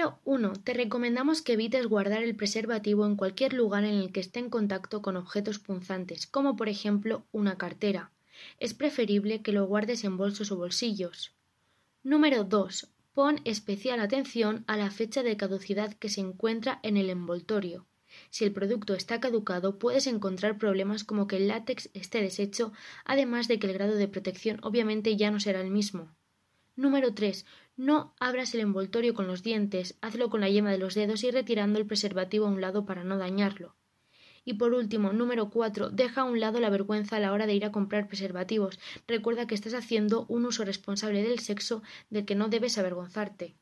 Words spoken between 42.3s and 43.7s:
no debes avergonzarte.